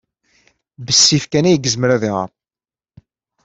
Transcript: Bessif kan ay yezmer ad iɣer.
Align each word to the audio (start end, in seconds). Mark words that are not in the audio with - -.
Bessif 0.85 1.23
kan 1.31 1.47
ay 1.49 1.57
yezmer 1.63 1.89
ad 1.91 2.03
iɣer. 2.09 2.29